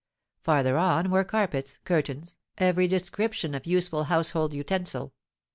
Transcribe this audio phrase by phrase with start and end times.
[0.41, 5.13] Farther on were carpets, curtains, every description of useful household utensil.